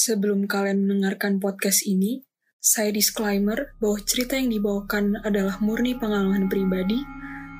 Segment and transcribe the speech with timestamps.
[0.00, 2.24] Sebelum kalian mendengarkan podcast ini,
[2.56, 7.04] saya disclaimer bahwa cerita yang dibawakan adalah murni pengalaman pribadi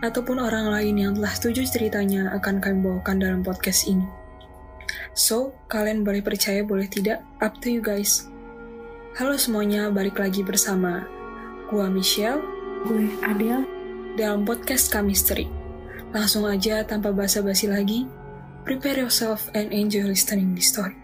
[0.00, 4.08] ataupun orang lain yang telah setuju ceritanya akan kami bawakan dalam podcast ini.
[5.12, 8.24] So, kalian boleh percaya boleh tidak, up to you guys.
[9.20, 11.04] Halo semuanya, balik lagi bersama
[11.68, 12.40] gua Michelle,
[12.88, 13.68] Gue Adele.
[14.16, 15.44] dalam podcast Chemistry.
[16.16, 18.08] Langsung aja tanpa basa-basi lagi,
[18.64, 20.99] prepare yourself and enjoy listening the story.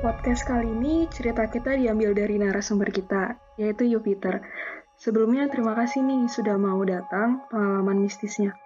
[0.00, 4.40] Podcast kali ini cerita kita diambil dari narasumber kita, yaitu Jupiter.
[4.96, 8.56] Sebelumnya terima kasih nih sudah mau datang pengalaman mistisnya.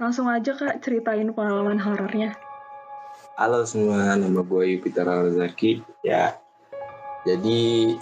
[0.00, 2.32] Langsung aja kak ceritain pengalaman horornya.
[3.36, 5.84] Halo semua, nama gue Yupiter Alzaki.
[6.00, 6.40] Ya,
[7.28, 8.00] jadi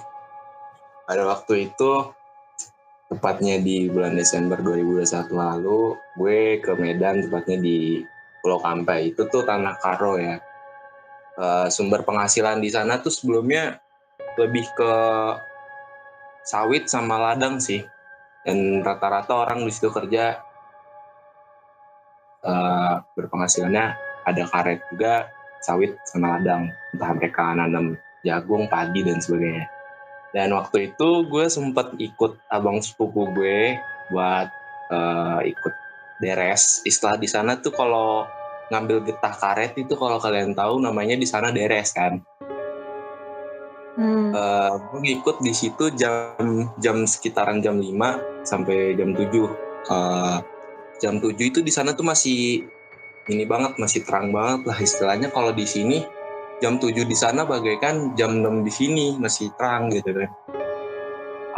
[1.02, 2.14] pada waktu itu,
[3.10, 8.06] tepatnya di bulan Desember 2021 lalu, gue ke Medan, tepatnya di
[8.38, 9.10] Pulau Kampai.
[9.10, 10.38] Itu tuh tanah karo ya.
[11.38, 13.78] Eh, sumber penghasilan di sana tuh sebelumnya
[14.34, 14.92] lebih ke
[16.42, 17.78] sawit sama ladang sih.
[18.42, 20.34] Dan rata-rata orang di situ kerja
[22.42, 23.86] eh, berpenghasilannya
[24.26, 25.30] ada karet juga
[25.62, 26.74] sawit sama ladang.
[26.90, 27.94] Entah mereka nanam
[28.26, 29.70] jagung padi dan sebagainya.
[30.34, 33.78] Dan waktu itu gue sempet ikut abang sepupu gue
[34.10, 34.50] buat
[34.90, 35.74] eh, ikut
[36.18, 38.26] deres istilah di sana tuh kalau
[38.68, 42.20] ngambil getah karet itu kalau kalian tahu namanya di sana deres kan.
[43.98, 49.50] Hmm, Eh, gue ngikut di situ jam jam sekitaran jam 5 sampai jam 7
[49.88, 50.38] Eh,
[51.00, 52.62] jam 7 itu di sana tuh masih
[53.28, 55.28] ini banget masih terang banget lah istilahnya.
[55.32, 56.04] Kalau di sini
[56.62, 60.30] jam 7 di sana bagaikan jam 6 di sini masih terang gitu kan.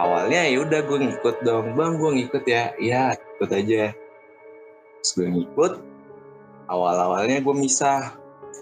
[0.00, 1.76] Awalnya ya udah gue ngikut dong.
[1.76, 2.72] Bang gue ngikut ya.
[2.80, 3.92] Ya ikut aja.
[5.00, 5.72] Terus gue ngikut
[6.70, 8.14] awal-awalnya gue misah.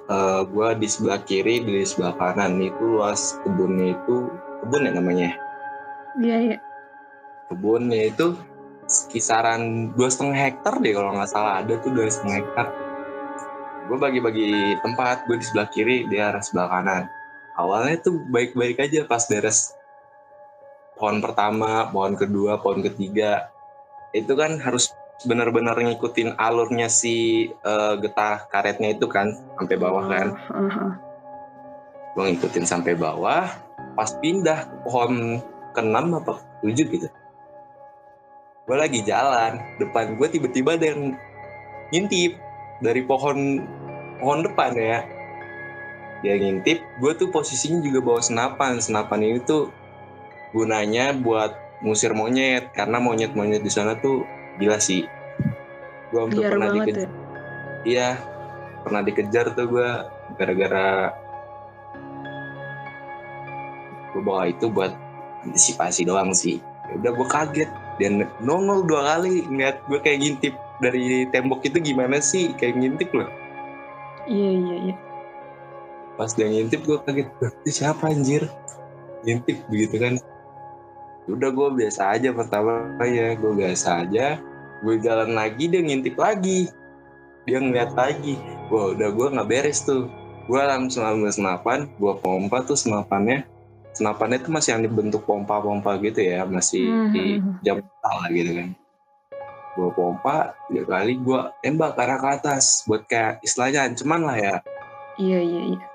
[0.08, 2.56] Eh, gue di sebelah kiri di sebelah kanan.
[2.64, 4.32] Itu luas kebunnya itu
[4.64, 5.30] kebun ya namanya?
[6.18, 6.58] Iya iya.
[7.48, 8.36] kebunnya itu
[9.08, 11.60] kisaran dua setengah hektar deh kalau nggak salah.
[11.60, 12.66] Ada tuh dua setengah hektar.
[13.88, 17.04] Gue bagi-bagi tempat gue di sebelah kiri dia arah sebelah kanan.
[17.56, 19.72] Awalnya tuh baik-baik aja pas beres.
[20.96, 23.48] Pohon pertama pohon kedua pohon ketiga.
[24.12, 24.92] Itu kan harus
[25.26, 30.28] benar-benar ngikutin alurnya si eh, getah karetnya itu kan sampai bawah kan.
[30.52, 30.86] Aha.
[32.18, 33.46] gue ngikutin sampai bawah
[33.94, 35.38] pas pindah ke pohon
[35.70, 37.08] ke-6 apa ke-7 gitu.
[38.66, 41.14] Gue lagi jalan depan gue tiba-tiba ada yang
[41.94, 42.38] ngintip
[42.82, 43.62] dari pohon
[44.18, 45.06] pohon depan ya.
[46.26, 48.82] Dia ngintip gue tuh posisinya juga bawa senapan.
[48.82, 49.70] Senapan ini tuh
[50.50, 51.54] gunanya buat
[51.86, 54.26] ngusir monyet karena monyet-monyet di sana tuh
[54.58, 55.06] gila sih
[56.08, 57.10] gue hampir Liar pernah dikejar ya.
[57.86, 58.08] Iya,
[58.82, 59.88] pernah dikejar tuh gue
[60.34, 61.14] gara-gara
[64.12, 64.92] gue bawa itu buat
[65.46, 66.58] antisipasi doang sih.
[66.88, 67.70] Ya udah gue kaget
[68.00, 73.10] dan nongol dua kali ngeliat gue kayak ngintip dari tembok itu gimana sih kayak ngintip
[73.14, 73.30] loh.
[74.26, 74.94] Iya iya iya.
[76.18, 77.28] Pas dia ngintip gue kaget,
[77.62, 78.48] itu siapa anjir?
[79.22, 80.14] Ngintip begitu kan.
[81.28, 84.40] Udah gue biasa aja pertama ya, gue biasa aja.
[84.80, 86.72] Gue jalan lagi dia ngintip lagi.
[87.44, 88.40] Dia ngeliat lagi.
[88.72, 90.08] Wah udah gue nggak beres tuh.
[90.48, 93.44] Gue langsung ambil senapan, gue pompa tuh senapannya.
[93.92, 97.54] Senapannya tuh masih yang dibentuk pompa-pompa gitu ya, masih Hmm, di hmm, hmm.
[97.60, 98.68] jam lah gitu kan.
[99.76, 102.88] Gue pompa, tiga kali gue tembak ke arah ke atas.
[102.88, 104.54] Buat kayak istilahnya ancaman lah ya.
[105.20, 105.86] Iya iya iya.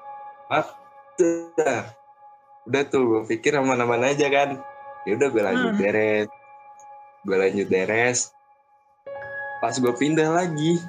[2.63, 4.61] udah tuh gue pikir aman-aman aja kan
[5.03, 5.79] ya udah gue lanjut Hmm.
[5.79, 6.27] beres.
[7.23, 8.19] Gue lanjut beres.
[9.63, 10.79] Pas gue pindah lagi.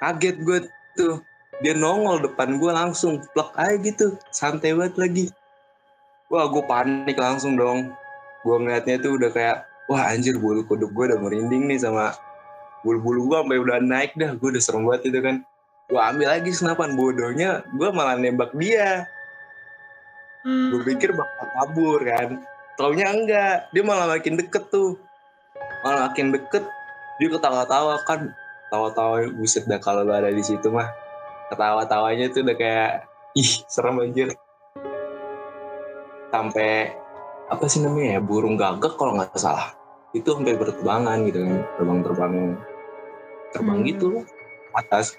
[0.00, 0.58] Kaget gue
[0.96, 1.20] tuh.
[1.60, 4.16] Dia nongol depan gue langsung plek aja gitu.
[4.32, 5.26] Santai banget lagi.
[6.32, 7.92] Wah gue panik langsung dong.
[8.40, 12.16] Gue ngeliatnya tuh udah kayak wah anjir bulu kuduk gue udah merinding nih sama
[12.80, 14.32] bulu-bulu gue sampai udah naik dah.
[14.40, 15.36] Gue udah serem banget itu kan.
[15.92, 16.96] Gue ambil lagi senapan.
[16.96, 19.04] Bodohnya gue malah nembak dia
[20.40, 20.72] Hmm.
[20.72, 22.40] gue pikir bakal kabur kan?
[22.80, 23.68] Taunya enggak.
[23.76, 24.96] Dia malah makin deket tuh.
[25.84, 26.64] Malah makin deket
[27.20, 28.32] dia ketawa-tawa kan.
[28.72, 30.88] Tawa-tawa buset dah kalau lu ada di situ mah.
[31.52, 33.04] Ketawa-tawanya tuh udah kayak
[33.36, 34.32] ih serem anjir.
[36.32, 36.94] Sampai
[37.50, 39.74] apa sih namanya ya burung gagak kalau nggak salah.
[40.16, 42.32] Itu sampai berterbangan gitu kan terbang-terbang.
[43.50, 43.88] Terbang Hmm.
[43.90, 44.24] gitu loh
[44.72, 45.18] atas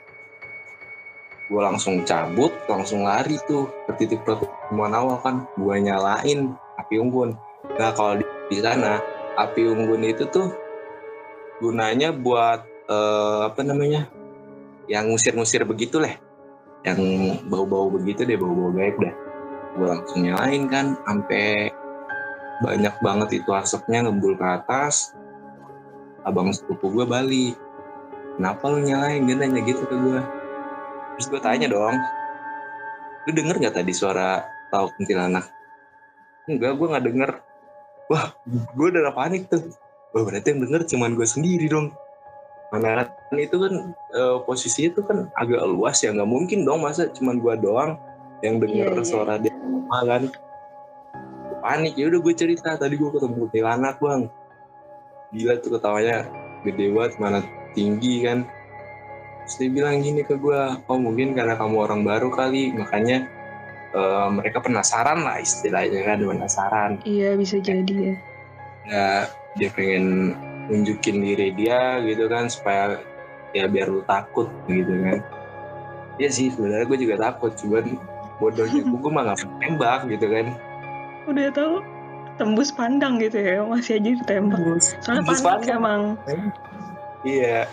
[1.52, 5.44] gue langsung cabut langsung lari tuh ke titik pertemuan awal kan.
[5.60, 7.36] Gue nyalain api unggun.
[7.76, 9.04] Nah kalau di, di sana
[9.36, 10.48] api unggun itu tuh
[11.60, 14.08] gunanya buat uh, apa namanya
[14.88, 16.16] yang ngusir-ngusir begitu lah
[16.88, 16.98] yang
[17.52, 19.14] bau-bau begitu deh bau-bau gaib dah.
[19.76, 21.68] Gue langsung nyalain kan sampai
[22.64, 25.12] banyak banget itu asapnya ngebul ke atas.
[26.24, 27.60] Abang sepupu gue balik.
[28.40, 29.28] Kenapa lu nyalain?
[29.28, 30.41] Dia nanya gitu ke gue
[31.22, 32.02] terus gue tanya dong
[33.30, 34.42] lu denger nggak tadi suara
[34.74, 35.46] tahu kuntilanak?
[36.50, 37.32] Enggak gue nggak denger.
[38.10, 39.70] Wah gue udah panik tuh.
[40.18, 41.94] Wah berarti yang denger cuman gue sendiri dong.
[42.74, 43.06] Mana
[43.38, 47.54] itu kan e, posisinya itu kan agak luas ya nggak mungkin dong masa cuman gue
[47.62, 48.02] doang
[48.42, 49.06] yang denger yeah, yeah.
[49.06, 49.54] suara dia
[49.92, 50.34] kan?
[51.62, 54.26] Panik ya udah gue cerita tadi gue ketemu kuntilanak bang.
[55.30, 56.26] Gila tuh ketawanya
[56.66, 57.46] gede banget mana
[57.78, 58.50] tinggi kan
[59.46, 63.28] terus dia bilang gini ke gue oh mungkin karena kamu orang baru kali makanya
[63.96, 66.92] uh, mereka penasaran lah istilahnya kan penasaran.
[67.04, 68.16] Iya bisa jadi ya.
[68.88, 69.08] Ya
[69.60, 70.36] dia pengen
[70.72, 73.04] nunjukin diri dia gitu kan supaya
[73.52, 75.20] ya biar lu takut gitu kan.
[76.20, 77.98] Ya sih sebenarnya gue juga takut cuman
[78.40, 80.46] bodohnya gue mah gak tembak gitu kan.
[81.28, 81.74] Udah tahu
[82.40, 84.82] tembus pandang gitu ya masih aja ditembak.
[85.04, 85.78] Soalnya tembus panik pandang.
[85.78, 86.02] emang.
[87.22, 87.70] Iya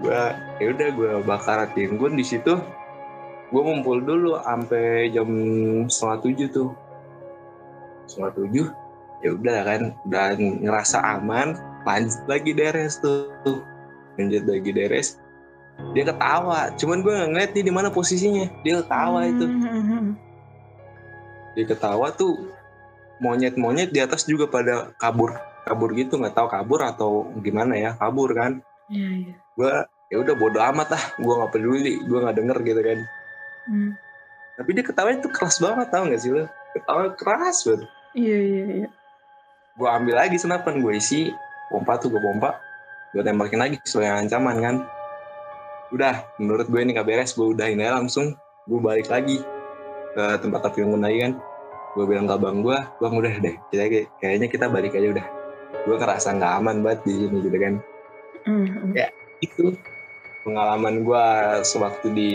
[0.00, 2.58] gua ya udah gua bakar tinggun di situ
[3.48, 5.28] gua ngumpul dulu sampai jam
[5.88, 6.70] setengah tujuh tuh.
[8.08, 8.66] Setengah tujuh?
[9.24, 13.32] Ya udah kan udah ngerasa aman lanjut lagi deres tuh.
[14.20, 15.18] Lanjut lagi deres
[15.94, 18.46] dia ketawa cuman gue nggak ngeliat nih di mana posisinya.
[18.66, 19.46] Dia ketawa itu.
[21.54, 22.50] Dia ketawa tuh
[23.22, 25.38] monyet-monyet di atas juga pada kabur.
[25.64, 27.10] Kabur gitu nggak tahu kabur atau
[27.40, 29.34] gimana ya kabur kan iya iya.
[29.56, 29.72] Gue
[30.08, 33.00] ya udah bodo amat lah gue nggak peduli gue nggak denger gitu kan.
[33.68, 33.92] Hmm.
[34.56, 36.48] tapi dia ketawanya tuh keras banget tau gak sih lo?
[36.74, 37.86] Ketawa keras banget.
[38.16, 38.88] Iya iya iya.
[39.76, 41.30] Gue ambil lagi senapan gue isi
[41.70, 42.58] pompa tuh gue pompa
[43.14, 44.76] gue tembakin lagi sesuai ancaman kan.
[45.94, 48.34] Udah menurut gue ini gak beres gue udahin aja langsung.
[48.66, 49.38] Gue balik lagi
[50.16, 51.32] ke tempat api unggun lagi kan.
[51.94, 53.84] Gue bilang ke abang gue bang udah deh kita
[54.18, 55.26] kayaknya kita balik aja udah.
[55.86, 57.78] Gue ngerasa nggak aman banget di sini gitu kan
[58.48, 58.96] mm-hmm.
[58.96, 59.12] ya
[59.44, 59.76] itu
[60.48, 61.26] pengalaman gue
[61.60, 62.32] sewaktu di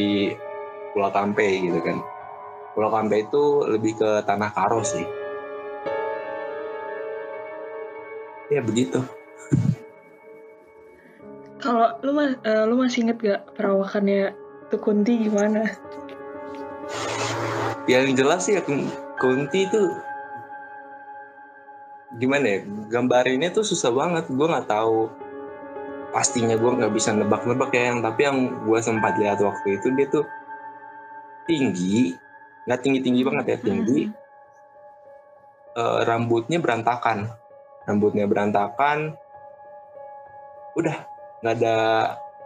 [0.94, 1.98] Pulau Kampe gitu kan.
[2.77, 5.01] Pulau Kampe itu lebih ke tanah karo sih.
[8.54, 9.01] Ya begitu.
[11.57, 14.36] Kalau lu uh, lu masih inget gak perawakannya
[14.69, 15.69] Tukunti gimana?
[17.86, 18.74] Yang jelas sih aku
[19.21, 19.81] Kunti itu
[22.18, 24.27] gimana ya gambarinnya tuh susah banget.
[24.33, 25.13] Gue nggak tahu
[26.13, 28.38] pastinya gue nggak bisa nebak-nebak ya yang tapi yang
[28.69, 30.25] gue sempat lihat waktu itu dia tuh
[31.50, 32.13] tinggi
[32.63, 34.01] nggak tinggi tinggi banget ya tinggi.
[34.07, 34.15] Hmm.
[35.75, 37.27] uh, rambutnya berantakan.
[37.83, 39.18] Rambutnya berantakan.
[40.80, 40.95] Udah
[41.44, 41.77] nggak ada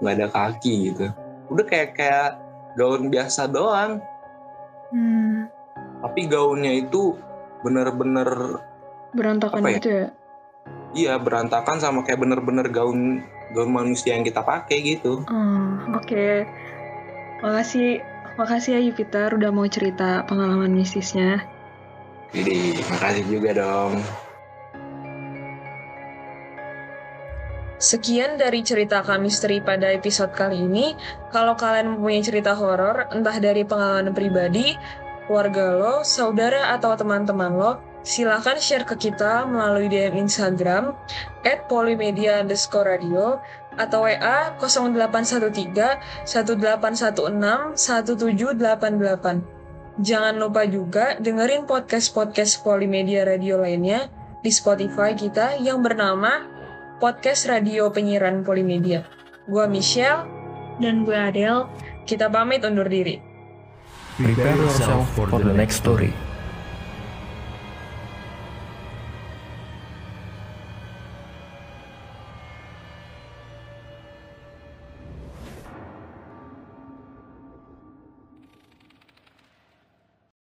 [0.02, 1.06] nggak ada kaki gitu.
[1.54, 2.30] Udah kayak kayak
[2.80, 4.02] gaun biasa doang.
[4.90, 5.52] Hmm.
[6.02, 7.14] Tapi gaunnya itu
[7.62, 8.62] bener-bener
[9.14, 9.78] berantakan ya?
[9.82, 10.08] gitu ya
[10.94, 16.46] iya berantakan sama kayak bener-bener gaun gaun manusia yang kita pakai gitu hmm, oke okay.
[17.44, 18.04] makasih
[18.38, 21.44] makasih ya Yupiter udah mau cerita pengalaman mistisnya
[22.36, 24.00] jadi makasih juga dong
[27.78, 30.98] Sekian dari cerita kami misteri pada episode kali ini.
[31.30, 34.74] Kalau kalian mempunyai cerita horor, entah dari pengalaman pribadi
[35.30, 40.96] keluarga lo, saudara atau teman-teman lo, silahkan share ke kita melalui DM Instagram
[41.44, 43.44] at polimedia underscore radio
[43.76, 49.44] atau WA 0813 1816 1788.
[50.00, 54.08] Jangan lupa juga dengerin podcast-podcast Polimedia Radio lainnya
[54.40, 56.48] di Spotify kita yang bernama
[57.04, 59.04] Podcast Radio Penyiaran Polimedia.
[59.50, 60.24] Gua Michelle
[60.80, 61.68] dan gue Adele.
[62.08, 63.20] Kita pamit undur diri.
[64.16, 66.14] Prepare yourself for the next story.